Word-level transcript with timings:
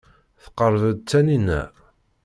Tqerreb-d 0.43 0.99
Taninna. 1.09 1.61